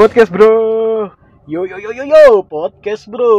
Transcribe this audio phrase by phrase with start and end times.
[0.00, 1.12] Podcast bro.
[1.44, 3.36] Yo yo yo yo yo podcast bro.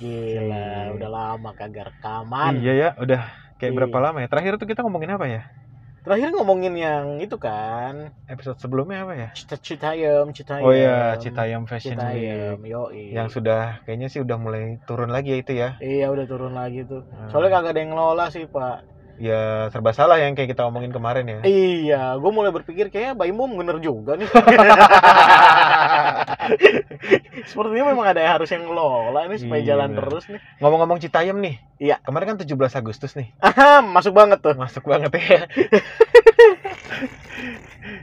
[0.00, 2.64] Gila, udah lama kagak rekaman.
[2.64, 3.20] Iya ya, udah
[3.60, 3.76] kayak Iya.
[3.76, 4.32] berapa lama ya?
[4.32, 5.52] Terakhir tuh kita ngomongin apa ya?
[6.00, 9.28] Terakhir ngomongin yang itu kan, Episode sebelumnya apa ya?
[9.36, 10.64] cita citayam, citayam.
[10.64, 12.72] Oh iya, Citayam Fashion Citayam, Week.
[12.72, 15.76] yo Yang sudah kayaknya sih udah mulai turun lagi ya itu ya.
[15.76, 17.04] Iya udah turun lagi tuh.
[17.04, 17.28] Hmm.
[17.28, 18.80] Soalnya kagak ada yang ngelola sih pak.
[19.20, 21.38] Ya serba salah yang kayak kita omongin kemarin ya.
[21.44, 24.24] Iya, gue mulai berpikir kayaknya Bayi Mum bener juga nih.
[27.44, 29.68] Sepertinya memang ada yang harus yang ngelola ini supaya Iya.
[29.76, 30.40] jalan terus nih.
[30.64, 31.60] Ngomong-ngomong Citayam nih.
[31.76, 32.00] Iya.
[32.00, 33.28] Kemarin kan 17 Agustus nih.
[33.44, 34.56] Aha, masuk banget tuh.
[34.56, 35.44] Masuk banget ya.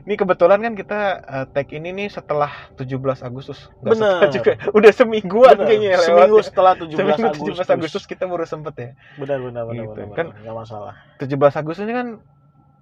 [0.04, 3.68] Ini kebetulan kan kita uh, tag ini nih setelah 17 Agustus.
[3.80, 3.96] Bener.
[3.96, 4.52] setelah juga.
[4.72, 6.48] Udah semingguan Bener, kayaknya ya Seminggu lewat.
[6.48, 6.82] setelah ya.
[6.84, 7.56] 17 Seminggu Agustus.
[7.64, 8.90] 17 Agustus kita baru sempet ya.
[9.16, 9.92] Benar benar benar Gitu.
[9.94, 10.08] benar.
[10.14, 10.42] Kan- benar.
[10.42, 10.94] nggak masalah.
[11.18, 12.08] 17 Agustus ini kan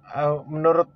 [0.08, 0.88] uh, menurut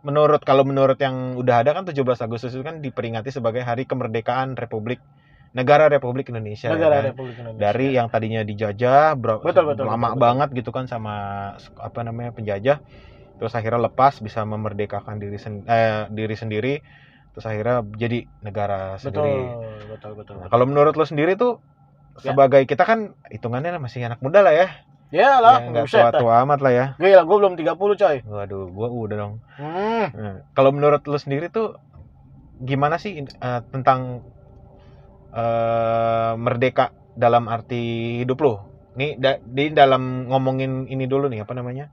[0.00, 4.54] menurut kalau menurut yang udah ada kan 17 Agustus itu kan diperingati sebagai hari kemerdekaan
[4.54, 5.02] Republik
[5.50, 6.68] Negara Republik Indonesia.
[6.68, 7.04] Negara kan?
[7.10, 7.62] Republik Indonesia.
[7.64, 10.20] Dari yang tadinya dijajah bro- Betul, betul, lama betul, betul.
[10.20, 11.14] banget gitu kan sama
[11.74, 12.78] apa namanya penjajah.
[13.36, 16.74] Terus akhirnya lepas bisa memerdekakan diri sen- eh, diri sendiri.
[17.32, 19.32] Terus akhirnya jadi negara betul sendiri.
[19.92, 20.34] betul betul.
[20.40, 21.60] Nah, kalau menurut lo sendiri tuh
[22.24, 22.32] Ya.
[22.32, 24.66] sebagai kita kan hitungannya masih anak muda lah ya.
[25.12, 26.02] Ya lah, Ya, nggak dah.
[26.02, 26.86] tua-tua amat lah ya.
[26.98, 28.16] Gila, gue belum 30 coy.
[28.24, 29.34] Waduh, gua udah dong.
[29.60, 30.04] Hmm.
[30.16, 31.76] Nah, kalau menurut lu sendiri tuh
[32.56, 34.00] gimana sih eh, tentang
[35.36, 37.82] eh, merdeka dalam arti
[38.24, 38.54] hidup lu?
[38.96, 41.92] Nih da- di dalam ngomongin ini dulu nih apa namanya?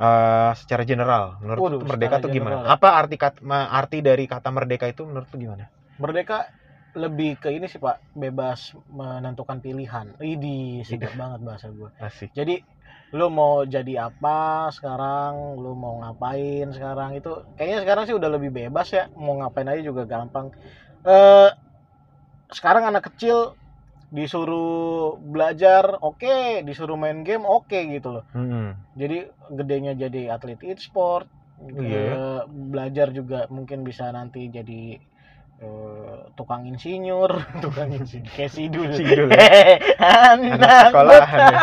[0.00, 2.56] Eh, secara general, menurut Waduh, merdeka tuh gimana?
[2.64, 5.68] Apa arti kat- ma- arti dari kata merdeka itu menurut lu gimana?
[6.00, 6.48] Merdeka
[6.96, 10.06] lebih ke ini sih Pak, bebas menentukan pilihan.
[10.24, 11.92] Idi, sedap banget bahasa gue.
[12.00, 12.32] Asik.
[12.32, 12.64] Jadi
[13.12, 18.50] lu mau jadi apa sekarang, lu mau ngapain sekarang itu kayaknya sekarang sih udah lebih
[18.56, 20.48] bebas ya, mau ngapain aja juga gampang.
[21.04, 21.50] Eh
[22.50, 23.54] sekarang anak kecil
[24.10, 28.24] disuruh belajar oke, disuruh main game oke gitu loh.
[28.34, 28.74] Mm-mm.
[28.98, 31.26] jadi gedenya jadi atlet e-sport
[31.60, 32.14] Iya ya.
[32.48, 34.96] Belajar juga mungkin bisa nanti jadi
[35.60, 37.28] eh, tukang insinyur
[37.64, 39.28] tukang insinyur kayak sidul Sidul.
[40.00, 41.58] anak, Anak sekolahan ya.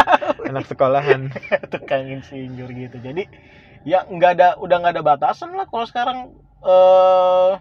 [0.53, 1.21] Anak sekolahan.
[1.73, 3.25] tukang insinyur gitu jadi
[3.81, 6.19] ya nggak ada udah nggak ada batasan lah kalau sekarang
[6.61, 7.51] eh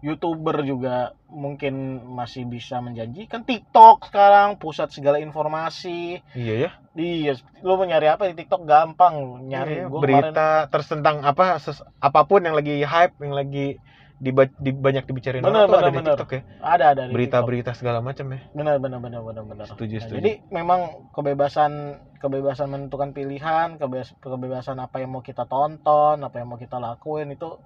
[0.00, 1.74] youtuber juga mungkin
[2.06, 6.70] masih bisa menjanjikan TikTok sekarang pusat segala informasi Iya ya.
[6.92, 9.78] Iya, lu mau nyari apa di TikTok gampang nyari.
[9.78, 10.48] Iya, Gua kemarin- berita
[10.82, 13.78] tentang apa ses- apa pun yang lagi hype, yang lagi
[14.16, 16.12] diba- di, banyak dibicarain Bener, orang tuh ada bener, di bener.
[16.12, 16.40] TikTok ya.
[16.58, 17.14] ada ada di TikTok.
[17.14, 18.40] Berita-berita segala macam ya.
[18.50, 19.64] Benar benar benar benar benar.
[19.66, 20.18] Setuju, Nah, setuju.
[20.18, 21.72] Jadi memang kebebasan
[22.16, 27.30] kebebasan menentukan pilihan, kebebas, kebebasan apa yang mau kita tonton, apa yang mau kita lakuin
[27.30, 27.56] itu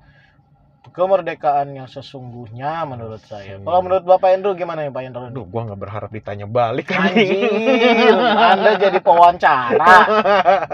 [0.87, 3.57] kemerdekaan yang sesungguhnya menurut saya.
[3.57, 3.65] Iya.
[3.65, 5.25] Kalau menurut Bapak Endro gimana ya Pak Endro?
[5.25, 9.95] Aduh, gua nggak berharap ditanya balik Anjir, Anda jadi pewawancara.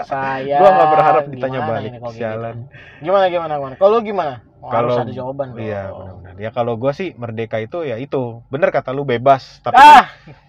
[0.03, 1.91] Saya Gua nggak berharap ditanya gimana balik.
[2.11, 2.55] Sialan.
[2.57, 2.69] gitu?
[3.01, 3.75] Gimana gimana gimana?
[3.75, 4.33] Kalau gimana?
[4.59, 5.55] Oh, Kalau- ada jawaban.
[5.55, 6.33] Iya, benar-benar.
[6.37, 8.43] Ya kalau gua sih merdeka itu ya itu.
[8.47, 10.05] Bener kata lu bebas, tapi Ah,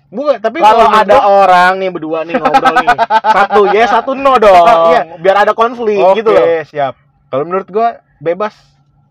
[0.06, 2.88] bukan, tapi kalau ada gua- orang nih berdua nih ngobrol nih,
[3.38, 5.16] satu yes satu no dong, Iya.
[5.16, 6.44] biar ada konflik Oke, gitu loh.
[6.66, 6.94] siap.
[7.28, 8.52] Kalau menurut gua bebas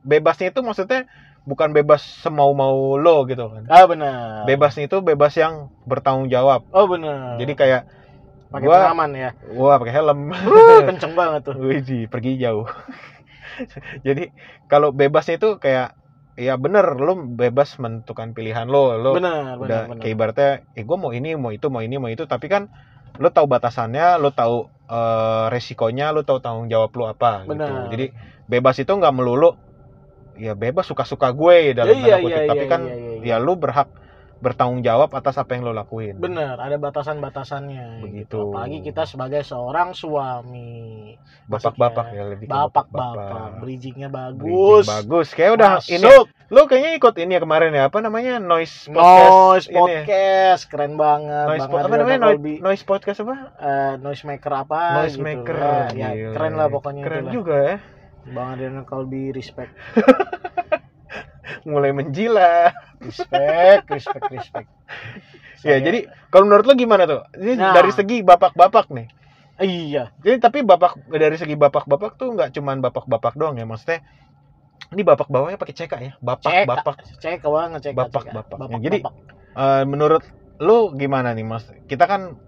[0.01, 1.05] bebasnya itu maksudnya
[1.41, 3.65] bukan bebas semau-mau lo gitu kan.
[3.69, 4.45] Ah benar.
[4.45, 6.65] Bebasnya itu bebas yang bertanggung jawab.
[6.69, 7.41] Oh benar.
[7.41, 7.81] Jadi kayak
[8.51, 9.29] pakai pengaman ya.
[9.55, 10.29] gua pakai helm.
[10.29, 11.55] Uh, kenceng banget tuh.
[11.57, 12.67] Widih, pergi jauh.
[14.05, 14.29] Jadi
[14.69, 15.97] kalau bebasnya itu kayak
[16.39, 18.97] ya bener lo bebas menentukan pilihan lo.
[18.97, 20.01] Lo Benar, benar, udah benar.
[20.01, 22.69] kayak ibaratnya eh gue mau ini, mau itu, mau ini, mau itu, tapi kan
[23.19, 27.57] lo tahu batasannya, lo tahu eh, resikonya, lo tahu tanggung jawab lo apa gitu.
[27.57, 27.91] Benar.
[27.91, 28.05] Jadi
[28.47, 29.57] bebas itu nggak melulu
[30.35, 33.35] ya bebas suka-suka gue dalam Iya, tanda kutip, iya, tapi iya, kan iya, iya, iya.
[33.35, 33.89] ya lo berhak
[34.41, 36.17] bertanggung jawab atas apa yang lo lakuin.
[36.17, 38.25] Benar, ada batasan-batasannya Begitu.
[38.25, 38.41] gitu.
[38.49, 41.13] Apalagi kita sebagai seorang suami.
[41.45, 44.85] Bapak-bapak ya lebih Bapak-bapak, bridgingnya Bridging bagus.
[44.89, 45.27] bagus.
[45.31, 46.25] Kayak udah ini Masuk.
[46.49, 48.41] Lo kayaknya ikut ini ya kemarin ya, apa namanya?
[48.41, 49.65] Noise Noise podcast.
[49.67, 49.81] ini ya.
[50.01, 51.45] podcast, keren banget.
[51.45, 52.19] Noise Bang po- apa namanya?
[52.25, 53.35] Noise, noise podcast apa?
[53.55, 55.23] Eh, noise maker apa noise gitu.
[55.23, 55.57] maker.
[55.93, 56.33] Ya, Gila.
[56.33, 57.31] keren lah pokoknya Keren itulah.
[57.31, 57.75] juga ya.
[58.27, 59.73] Bang Adriano Colby respect
[61.63, 62.69] Mulai menjila.
[62.99, 64.69] respect respect respect
[65.61, 67.21] Ya, Saya- jadi kalau menurut lo gimana tuh?
[67.35, 67.69] Ini Nah.
[67.71, 69.07] dari segi bapak-bapak nih.
[69.59, 74.01] iya Jadi tapi bapak dari segi bapak-bapak tuh nggak cuman bapak-bapak doang ya, maksudnya
[74.89, 76.95] ini bapak bawahnya pakai CK ya, bapak bapak.
[77.15, 78.57] cek banget cek Bapak, bapak.
[78.57, 79.13] bapak Ya, jadi- bapak.
[79.53, 80.23] Eh, menurut
[80.57, 81.69] lu gimana nih mas?
[81.85, 82.41] Kita kan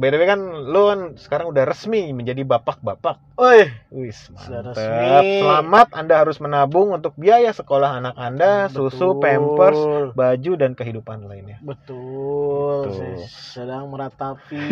[0.00, 3.20] BTW kan lu kan sekarang udah resmi menjadi bapak-bapak.
[3.36, 4.72] Woi, Wis, mantap.
[4.72, 5.44] resmi.
[5.44, 9.20] Selamat Anda harus menabung untuk biaya sekolah anak Anda, susu, betul.
[9.20, 9.80] pampers,
[10.16, 11.60] baju dan kehidupan lainnya.
[11.60, 12.88] Betul.
[12.88, 12.96] Betul.
[12.96, 14.64] Saya sedang meratapi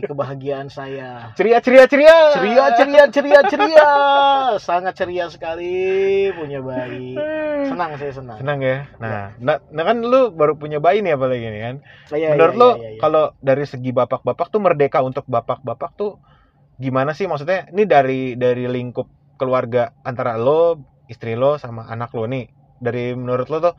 [0.08, 1.36] kebahagiaan saya.
[1.36, 2.16] Ceria ceria ceria.
[2.32, 3.90] Ceria, ceria, ceria, ceria.
[4.56, 7.12] Sangat ceria sekali punya bayi.
[7.68, 8.38] Senang saya senang.
[8.40, 8.88] Senang ya.
[8.96, 11.76] Nah, nah, nah kan lu baru punya bayi nih apalagi nih kan.
[12.12, 13.00] Iya, Menurut iya, lu iya, iya.
[13.00, 16.22] kalau dari segi bapak-bapak tuh merdeka untuk bapak-bapak tuh
[16.78, 17.68] gimana sih maksudnya?
[17.70, 19.06] Ini dari dari lingkup
[19.36, 20.78] keluarga antara lo,
[21.10, 22.46] istri lo sama anak lo nih.
[22.78, 23.74] Dari menurut lo tuh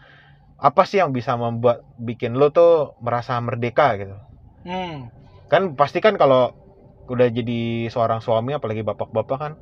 [0.59, 4.15] apa sih yang bisa membuat bikin lo tuh merasa merdeka gitu?
[4.63, 5.12] Hmm.
[5.51, 6.56] Kan pasti kan kalau
[7.03, 9.53] udah jadi seorang suami apalagi bapak-bapak kan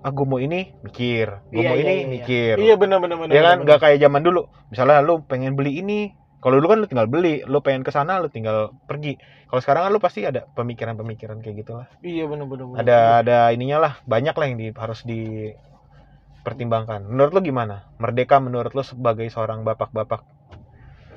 [0.00, 2.08] ah gue mau ini mikir gue Iya, mau iya, ini iya, iya.
[2.08, 3.30] mikir Iya benar benar benar.
[3.36, 6.78] ya kan benar, nggak kayak zaman dulu misalnya lu pengen beli ini kalau dulu kan
[6.80, 10.24] lu tinggal beli lu pengen ke sana lu tinggal pergi kalau sekarang kan lu pasti
[10.24, 11.86] ada pemikiran-pemikiran kayak gitulah.
[12.00, 12.66] Iya benar benar.
[12.70, 12.80] benar.
[12.80, 18.72] ada ada ininya lah banyak lah yang di, harus dipertimbangkan menurut lu gimana merdeka menurut
[18.72, 20.24] lu sebagai seorang bapak-bapak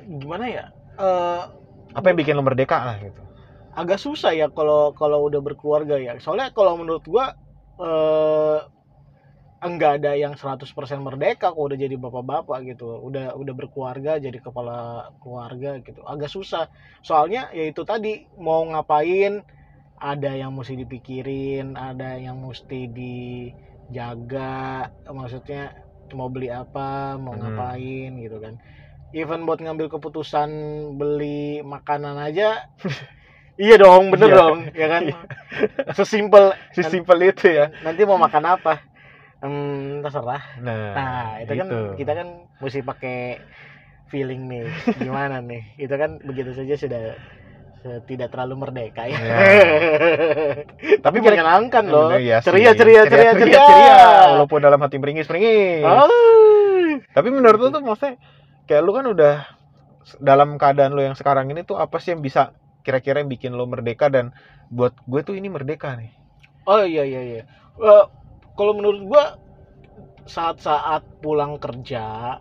[0.03, 0.65] gimana ya?
[0.99, 1.41] Eh
[1.93, 3.23] apa yang bikin lu merdeka lah gitu
[3.73, 6.13] agak susah ya kalau kalau udah berkeluarga ya.
[6.21, 7.33] Soalnya kalau menurut gua
[7.81, 8.57] eh
[9.65, 12.87] enggak ada yang 100% merdeka kalau udah jadi bapak-bapak gitu.
[13.07, 16.01] Udah udah berkeluarga jadi kepala keluarga gitu.
[16.03, 16.67] Agak susah.
[17.01, 19.41] Soalnya ya itu tadi mau ngapain
[19.99, 22.79] ada yang mesti dipikirin, ada yang mesti
[23.87, 24.89] dijaga.
[25.07, 25.63] Maksudnya
[26.13, 27.41] mau beli apa, mau Hmm.
[27.41, 28.55] ngapain gitu kan.
[29.13, 30.49] Even buat ngambil keputusan
[30.97, 32.65] beli makanan aja
[33.53, 34.37] Iya dong, bener Iya.
[34.41, 35.03] dong, ya kan?
[35.93, 38.81] Sesimpel sesimpel itu ya nanti mau makan apa?
[39.43, 40.43] Hmm, terserah.
[40.63, 41.79] nah, Nah, itu kan gitu.
[41.99, 42.27] kita kan
[42.63, 43.43] mesti pakai
[44.07, 44.71] feeling nih.
[44.95, 45.75] Gimana nih?
[45.75, 47.03] Itu kan begitu saja sudah
[48.07, 49.19] tidak terlalu merdeka ya.
[49.19, 49.37] Ya.
[51.05, 52.15] Tapi menyenangkan loh.
[52.15, 52.47] Iya sih.
[52.47, 53.97] ceria, ceria, ceria, ceria,
[54.39, 56.07] walaupun dalam hati meringis meringis Oh.
[57.11, 58.15] Tapi menurut lu tuh maksudnya
[58.63, 59.35] kayak lu kan udah
[60.23, 62.55] dalam keadaan lu yang sekarang ini tuh apa sih yang bisa
[62.87, 64.31] kira-kira yang bikin lu merdeka dan
[64.71, 66.11] buat gue tuh ini merdeka nih.
[66.63, 67.41] Oh iya iya iya.
[67.75, 68.05] Eh,
[68.53, 69.25] kalau menurut gua
[70.23, 72.39] saat-saat pulang kerja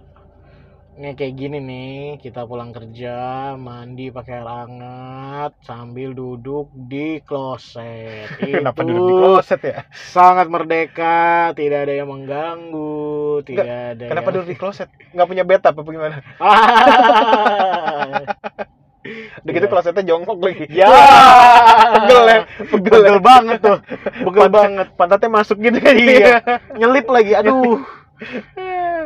[0.92, 3.16] nih kayak gini nih kita pulang kerja
[3.56, 8.28] mandi pakai air hangat sambil duduk di kloset
[8.60, 9.88] Kenapa duduk di kloset ya?
[9.88, 14.36] sangat merdeka tidak ada yang mengganggu tidak ada Kenapa yang...
[14.36, 14.92] duduk di kloset?
[15.16, 16.16] Nggak punya bed apa gimana?
[19.02, 19.72] Udah gitu Iya.
[19.72, 20.64] klosetnya jongkok lagi.
[20.70, 20.86] ya
[21.92, 23.00] Pegel ya, pegel.
[23.00, 23.02] ya.
[23.02, 23.78] pegel banget tuh
[24.22, 25.94] pegel Pantat- banget Pantatnya masuk gitu kan.
[25.94, 26.34] Iya.
[26.72, 27.82] nyelip lagi aduh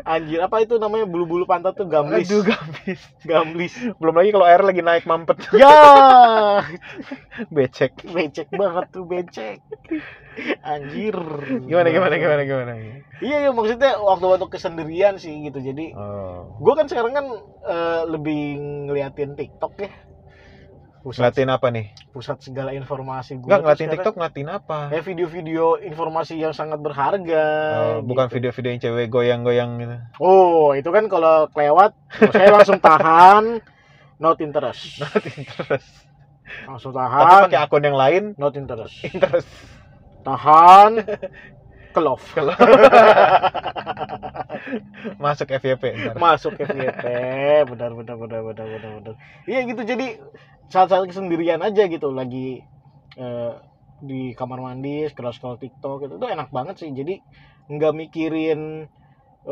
[0.06, 3.00] anjir apa itu namanya bulu-bulu pantat tuh gamblis Aduh gambis.
[3.20, 5.34] gamblis Belum lagi kalau air lagi naik mampet.
[5.58, 5.74] ya
[7.50, 8.06] Becek.
[8.06, 9.58] becek banget tuh becek
[10.62, 11.16] anjir
[11.64, 12.72] Gimana gimana gimana gimana.
[13.18, 16.54] iya iya maksudnya waktu-waktu kesendirian sih gitu jadi Oh.
[16.56, 17.26] gue kan sekarang kan
[17.64, 18.40] eh, lebih
[18.86, 19.90] ngeliatin TikTok ya
[21.06, 21.86] pusat Ngeliatin apa nih?
[22.10, 24.78] pusat segala informasi gue Enggak ngeliatin TikTok ngeliatin apa?
[24.90, 27.46] ya video-video informasi yang sangat berharga
[27.78, 28.34] Oh, bukan gitu.
[28.42, 29.96] video-video yang cewek goyang-goyang gitu.
[30.18, 31.94] oh itu kan kalau kelewat
[32.26, 33.62] saya langsung tahan
[34.18, 35.86] not interest Terus.
[36.66, 39.46] langsung Tapi tahan pakai akun yang lain not interest interest.
[40.22, 40.90] tahan
[41.96, 42.52] ke love Kalau
[45.16, 46.14] masuk FYP ntar.
[46.20, 47.04] masuk FYP
[47.72, 49.14] benar benar benar benar benar benar.
[49.48, 49.82] Iya gitu.
[49.86, 50.20] Jadi
[50.68, 52.12] saat-saat kesendirian aja gitu.
[52.12, 52.60] Lagi
[53.16, 53.52] eh,
[54.04, 56.90] di kamar mandi scroll scroll TikTok itu tuh enak banget sih.
[56.92, 57.22] Jadi
[57.72, 58.90] nggak mikirin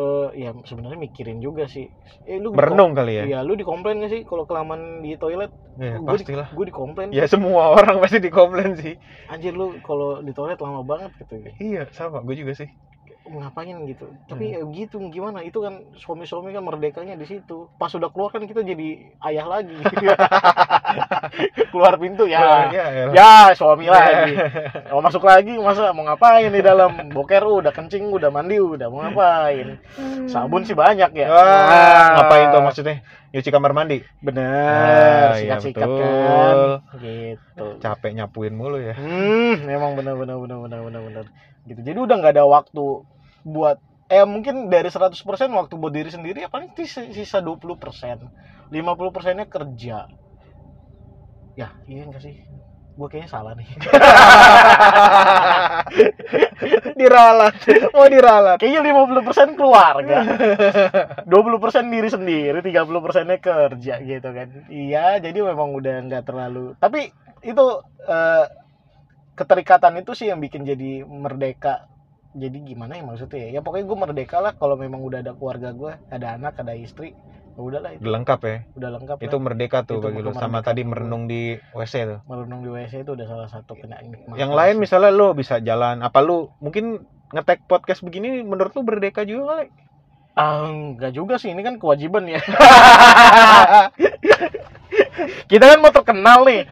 [0.01, 1.87] eh ya sebenarnya mikirin juga sih
[2.31, 3.27] eh lu di- Merenung kali ya?
[3.27, 6.49] iya lu dikomplain gak sih kalau kelamaan di toilet Ya, gue di, pastilah.
[6.57, 8.95] gue dikomplain Ya semua orang pasti dikomplain sih.
[9.33, 11.35] anjir lu kalau di toilet lama banget gitu
[11.65, 12.69] Iya, sama gue juga sih.
[13.25, 14.21] Ngapain gitu Hmm.
[14.29, 18.45] tapi ya gitu gimana itu kan suami-suami kan merdekanya di situ pas sudah keluar kan
[18.45, 19.73] kita jadi ayah lagi
[21.73, 23.05] keluar pintu ya ya, ya.
[23.11, 24.37] ya suami lagi
[24.93, 29.03] mau masuk lagi masa mau ngapain di dalam boker udah kencing udah mandi udah mau
[29.03, 29.79] ngapain
[30.29, 32.97] sabun sih banyak ya Wah, ngapain tuh maksudnya?
[33.35, 33.99] Nyuci kamar mandi.
[34.23, 35.99] bener Ah, iya, sikat-sikat betul.
[35.99, 36.59] kan
[37.03, 38.95] gitu Capek nyapuin mulu ya.
[38.95, 41.25] Hmm, memang benar benar benar benar benar benar.
[41.67, 41.83] Gitu.
[41.83, 43.03] Jadi udah nggak ada waktu
[43.45, 45.15] buat eh mungkin dari 100%
[45.53, 48.73] waktu buat diri sendiri ya paling sisa, sisa 20%.
[48.73, 49.99] 50%-nya kerja.
[51.55, 52.43] Ya, iya enggak sih?
[52.95, 53.67] gue kayaknya salah nih
[57.01, 57.55] diralat
[57.91, 60.19] mau diralat kayaknya 50% keluarga
[61.27, 67.11] 20% diri sendiri 30 persennya kerja gitu kan iya jadi memang udah nggak terlalu tapi
[67.43, 67.67] itu
[68.07, 68.47] eh,
[69.35, 71.91] keterikatan itu sih yang bikin jadi merdeka
[72.35, 73.49] jadi gimana ya maksudnya ya?
[73.57, 77.15] Ya pokoknya gue merdeka lah kalau memang udah ada keluarga gue ada anak ada istri
[77.55, 78.03] ya udahlah itu.
[78.03, 78.57] Udah lengkap ya?
[78.75, 79.43] Udah lengkap itu lah.
[79.47, 80.31] merdeka tuh Itu bagi lu.
[80.35, 82.19] sama tadi merenung di WC tuh.
[82.27, 86.03] Merenung di WC itu udah salah satu kena nikmat yang lain misalnya lu bisa jalan.
[86.03, 89.67] Apa lu mungkin ngetek podcast begini menurut lu merdeka juga kali?
[90.35, 91.55] Ah enggak juga sih.
[91.55, 92.43] Ini kan kewajiban ya.
[95.51, 96.63] Kita kan mau terkenal nih.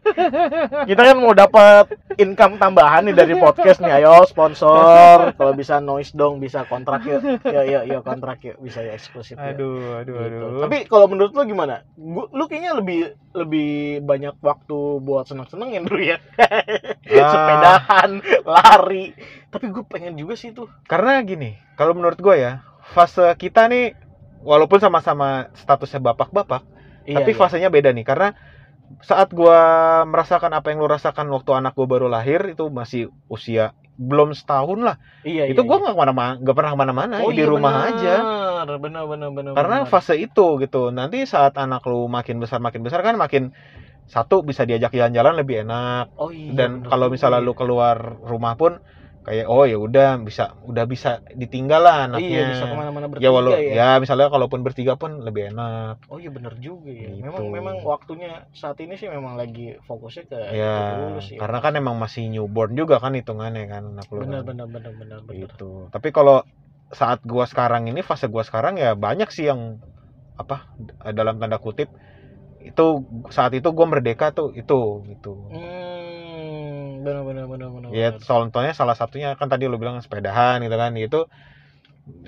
[0.87, 1.85] Kita kan mau dapat
[2.17, 7.21] income tambahan nih dari podcast nih ayo sponsor kalau bisa noise dong bisa kontrak yuk
[7.43, 9.45] yuk yuk, yuk kontrak yuk bisa ya eksklusif yuk.
[9.45, 10.45] aduh aduh Gitu.
[10.45, 11.83] aduh Tapi kalau menurut lu gimana?
[12.31, 12.99] Lu kayaknya lebih
[13.33, 16.17] lebih banyak waktu buat seneng-senengin dulu ya.
[17.13, 17.29] Ah.
[17.29, 18.09] Sepedahan,
[18.41, 19.13] lari.
[19.53, 20.65] Tapi gue pengen juga sih tuh.
[20.89, 23.93] karena gini kalau menurut gue ya fase kita nih
[24.41, 26.65] walaupun sama-sama statusnya bapak-bapak
[27.05, 27.37] tapi iya.
[27.37, 28.33] fasenya beda nih karena
[29.01, 29.57] saat gua
[30.05, 34.79] merasakan apa yang lu rasakan waktu anak gua baru lahir itu masih usia belum setahun
[34.81, 35.81] lah iya, itu iya, gua iya.
[35.85, 37.89] nggak ke mana-mana nggak pernah ke mana-mana Oh, di iya, rumah benar.
[37.93, 38.15] aja
[38.63, 39.51] Benar benar benar.
[39.53, 39.91] karena benar.
[39.91, 43.53] fase itu gitu nanti saat anak lu makin besar makin besar kan makin
[44.03, 46.51] satu bisa diajak jalan-jalan lebih enak Oh iya.
[46.53, 47.45] dan kalau misalnya ya.
[47.47, 48.81] lu keluar rumah pun
[49.23, 53.25] kayak oh ya udah bisa udah bisa ditinggal lah anaknya Iya bisa ke mana-mana bertiga
[53.25, 53.71] ya walau ya.
[53.79, 57.07] ya misalnya kalaupun bertiga pun lebih enak Oh iya benar juga ya.
[57.07, 57.23] Gitu.
[57.23, 61.37] Memang memang waktunya saat ini sih memang lagi fokusnya ke ya dulu sih.
[61.39, 64.47] karena kan emang masih newborn juga kan hitungannya kan anak lu benar kan.
[64.51, 65.37] benar benar benar benar.
[65.39, 66.43] gitu tapi kalau
[66.93, 69.79] saat gua sekarang ini fase gua sekarang ya banyak sih yang
[70.35, 70.67] apa
[71.15, 71.89] dalam tanda kutip
[72.63, 72.85] itu
[73.31, 76.22] saat itu gua merdeka tuh itu gitu Hmm,
[77.05, 77.93] benar benar benar benar.
[77.99, 81.17] ya contohnya salah satunya kan tadi lu bilang sepedahan gitu kan itu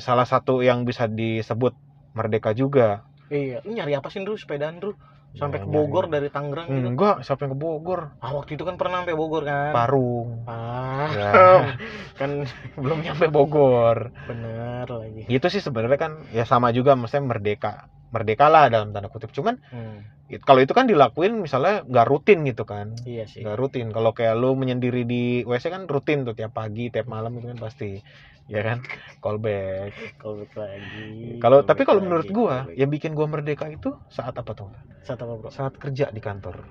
[0.05, 1.73] salah satu yang bisa disebut
[2.17, 3.03] merdeka juga
[3.33, 4.93] Iya, lu nyari apa sih dulu sepedaan dulu?
[5.39, 6.13] Sampai ke Bogor nyari.
[6.15, 6.87] dari Tangerang gitu.
[6.93, 9.73] enggak siapa yang ke Bogor Ah, waktu itu kan pernah sampai Bogor kan?
[9.75, 11.75] Parung Ah, Ya.
[12.19, 12.31] kan
[12.83, 13.97] belum nyampe Bogor
[14.29, 15.21] bener lagi.
[15.35, 17.69] itu sih sebenarnya kan ya sama juga maksudnya merdeka
[18.15, 19.99] merdeka lah dalam tanda kutip cuman Hmm,
[20.31, 23.43] it- kalau itu kan dilakuin misalnya nggak rutin gitu kan iya sih.
[23.43, 27.35] nggak rutin kalau kayak lu menyendiri di WC kan rutin tuh tiap pagi tiap malam
[27.35, 27.99] itu kan pasti
[28.47, 28.79] ya kan
[29.19, 31.41] callback Kalau lagi.
[31.43, 32.77] kalau callback tapi kalau lagi, menurut gua callback.
[32.77, 34.69] yang bikin gua merdeka itu saat apa tuh
[35.03, 35.49] saat apa, Bro?
[35.51, 36.63] saat kerja di kantor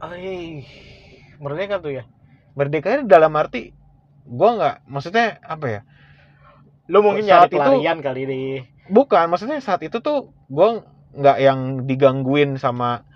[0.00, 0.64] Ay,
[1.36, 2.04] merdeka tuh ya.
[2.56, 3.70] merdekanya dalam arti
[4.26, 5.80] gua nggak maksudnya apa ya
[6.90, 8.50] Lu mungkin Saat nyari itu- pelarian kali nih.
[8.90, 13.06] Bukan maksudnya saat itu tuh gua nggak yang digangguin sama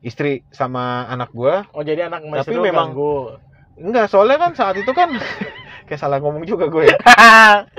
[0.00, 3.38] istri sama anak gua Oh, jadi anak mas Tapi memang- ganggu.
[3.72, 5.08] Enggak, soalnya kan saat itu kan
[5.86, 6.96] kayak salah ngomong juga gue ya.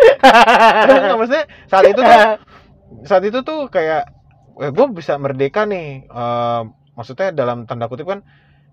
[0.84, 2.20] Enggak, maksudnya saat itu tuh
[3.04, 4.10] saat itu tuh kayak
[4.58, 6.08] eh, gue bisa merdeka nih.
[6.08, 6.62] Eh,
[6.94, 8.22] maksudnya dalam tanda kutip kan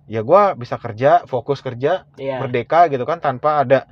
[0.07, 2.40] ya gue bisa kerja, fokus kerja, Iya.
[2.40, 3.85] merdeka gitu kan tanpa ada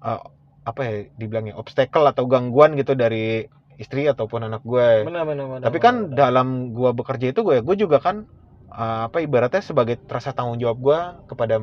[0.00, 0.20] eh,
[0.62, 3.46] apa ya dibilangnya obstacle atau gangguan gitu dari
[3.80, 5.06] istri ataupun anak gue.
[5.08, 5.64] Benar benar benar.
[5.66, 6.16] Tapi kan benar.
[6.16, 8.26] dalam gue bekerja itu gue gue juga kan
[8.72, 10.98] eh, apa ibaratnya sebagai rasa tanggung jawab gue
[11.30, 11.54] kepada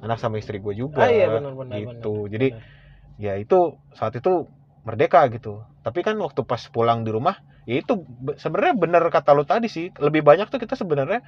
[0.00, 1.04] anak sama istri gue juga.
[1.06, 2.12] Ah, iya benar benar gitu.
[2.14, 2.32] benar.
[2.32, 2.64] Jadi Benar.
[3.20, 3.58] ya itu
[3.92, 4.48] saat itu
[4.80, 7.36] merdeka gitu tapi kan waktu pas pulang di rumah
[7.68, 11.20] ya itu be- sebenarnya bener kata lu tadi sih lebih banyak tuh kita sebenarnya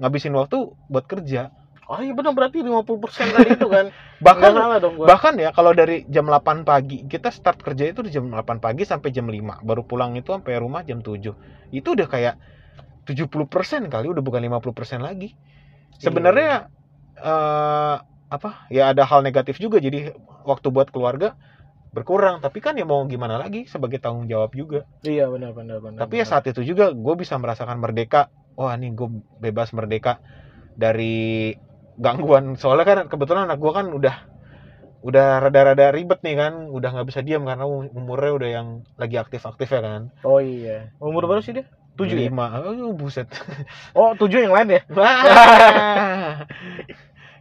[0.00, 0.58] ngabisin waktu
[0.92, 1.48] buat kerja
[1.90, 3.90] Oh iya benar berarti 50% tadi itu kan.
[4.22, 5.06] Nggak bahkan salah dong gua.
[5.10, 8.86] bahkan ya kalau dari jam 8 pagi kita start kerja itu di jam 8 pagi
[8.86, 11.18] sampai jam 5 baru pulang itu sampai rumah jam 7
[11.74, 12.38] itu udah kayak
[13.10, 15.34] 70% kali udah bukan 50% lagi.
[15.98, 16.70] Sebenarnya
[17.18, 17.96] eh
[18.30, 19.82] apa ya ada hal negatif juga.
[19.82, 20.14] Jadi
[20.46, 21.34] waktu buat keluarga
[21.90, 22.38] berkurang.
[22.38, 24.86] Tapi kan ya mau gimana lagi sebagai tanggung jawab juga.
[25.02, 25.98] Iya benar benar benar.
[26.06, 28.30] tapi ya saat itu juga gue bisa merasakan merdeka.
[28.54, 29.08] Wah nih gue
[29.42, 30.22] bebas merdeka
[30.78, 31.56] dari
[32.00, 34.16] gangguan soalnya kan kebetulan anak gue kan udah
[35.00, 38.68] udah rada-rada ribet nih kan udah nggak bisa diam karena um- umurnya udah yang
[39.00, 40.92] lagi aktif-aktif ya kan Oh iya.
[41.00, 41.64] Umur berapa sih dia?
[41.96, 42.28] Tujuh ya?
[42.28, 43.28] lima oh buset
[43.96, 44.80] Oh tujuh yang lain ya?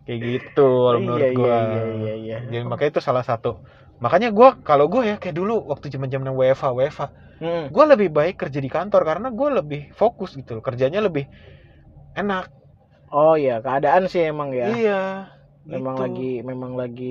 [0.08, 2.38] kayak gitu kalau menurut iya, gua Iya iya iya.
[2.50, 3.62] jadi makanya itu salah satu
[4.00, 7.08] makanya gua kalau gua ya kayak dulu waktu zaman zaman WFA WFA
[7.40, 7.72] Hmm.
[7.72, 10.64] gua lebih baik kerja di kantor karena gua lebih fokus gitu loh.
[10.64, 11.24] kerjanya lebih
[12.12, 12.52] enak
[13.12, 14.66] Oh iya keadaan sih emang ya.
[14.70, 14.94] iya
[15.74, 16.04] memang gitu.
[16.04, 17.06] lagi memang lagi.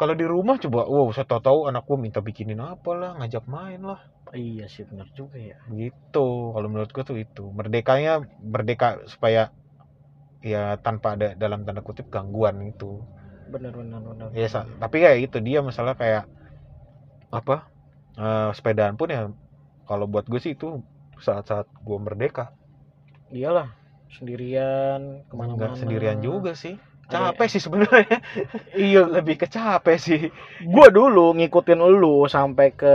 [0.00, 3.44] kalau di rumah coba wow saya tahu tahu anak gua minta bikinin apa lah ngajak
[3.54, 4.00] main lah
[4.32, 5.56] Iya sih benar juga ya.
[5.80, 6.18] gitu
[6.54, 8.10] kalau menurut gua tuh itu merdekanya
[8.52, 9.40] merdeka supaya
[10.52, 12.90] ya tanpa ada dalam tanda kutip gangguan itu
[13.52, 16.22] bener bener bener ya sa- tapi kayak itu dia masalah kayak
[17.38, 17.56] apa
[18.20, 19.22] eh, sepedaan pun ya
[19.88, 20.66] kalau buat gue sih itu
[21.26, 22.44] saat-saat gue merdeka
[23.32, 23.68] iyalah
[24.12, 26.76] sendirian ke mana-mana nggak sendirian juga sih.
[27.02, 28.24] Capek sih sebenarnya.
[28.78, 30.20] Iya lebih ke capek sih.
[30.64, 32.94] Gua dulu ngikutin lu sampai ke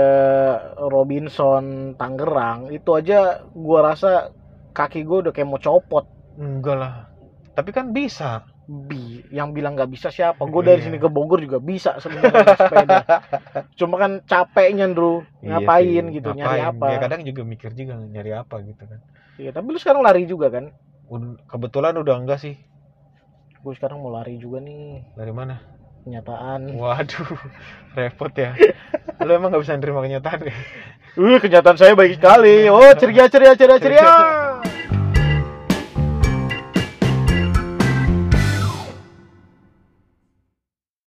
[0.79, 4.31] Robinson Tangerang itu aja gua rasa
[4.71, 6.05] kaki gua udah kayak mau copot.
[6.38, 6.93] Enggak lah.
[7.53, 8.45] Tapi kan bisa.
[8.67, 10.43] Bi yang bilang nggak bisa siapa?
[10.43, 10.91] Gue dari Iya.
[10.91, 13.00] sini ke Bogor juga bisa sebenarnya sepeda.
[13.79, 15.07] Cuma kan capeknya Iya
[15.47, 16.29] ngapain sih, gitu?
[16.36, 16.75] Nyari ngapain.
[16.75, 16.86] apa?
[16.91, 19.00] ya kadang juga mikir juga nyari apa gitu kan.
[19.39, 20.75] Iya tapi lu sekarang lari juga kan
[21.47, 22.55] kebetulan udah enggak sih.
[23.63, 25.03] Gue sekarang mau lari juga nih.
[25.15, 25.59] Dari mana?
[26.07, 26.77] Kenyataan.
[26.77, 27.27] Waduh
[27.97, 28.55] repot ya.
[29.23, 30.55] Lu emang nggak bisa nerima kenyataan ya?
[31.17, 32.69] Uh kenyataan saya baik sekali.
[32.71, 33.77] Oh ceria ceria ceria.
[33.81, 34.76] Ceria